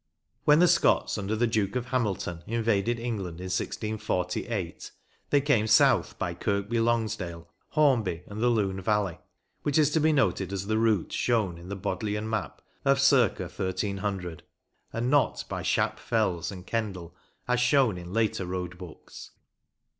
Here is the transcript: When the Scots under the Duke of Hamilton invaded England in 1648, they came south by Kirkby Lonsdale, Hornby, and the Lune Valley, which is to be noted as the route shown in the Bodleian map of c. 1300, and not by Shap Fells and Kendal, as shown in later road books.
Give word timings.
When 0.45 0.57
the 0.57 0.67
Scots 0.67 1.19
under 1.19 1.35
the 1.35 1.45
Duke 1.45 1.75
of 1.75 1.89
Hamilton 1.89 2.43
invaded 2.47 2.99
England 2.99 3.39
in 3.39 3.51
1648, 3.53 4.91
they 5.29 5.41
came 5.41 5.67
south 5.67 6.17
by 6.17 6.33
Kirkby 6.33 6.79
Lonsdale, 6.79 7.47
Hornby, 7.73 8.23
and 8.25 8.41
the 8.41 8.47
Lune 8.49 8.81
Valley, 8.81 9.19
which 9.61 9.77
is 9.77 9.91
to 9.91 9.99
be 9.99 10.11
noted 10.11 10.51
as 10.51 10.65
the 10.65 10.79
route 10.79 11.11
shown 11.13 11.59
in 11.59 11.69
the 11.69 11.75
Bodleian 11.75 12.27
map 12.27 12.63
of 12.83 12.99
c. 12.99 13.15
1300, 13.15 14.41
and 14.91 15.11
not 15.11 15.45
by 15.47 15.61
Shap 15.61 15.99
Fells 15.99 16.51
and 16.51 16.65
Kendal, 16.65 17.15
as 17.47 17.59
shown 17.59 17.95
in 17.99 18.11
later 18.11 18.47
road 18.47 18.79
books. 18.79 19.29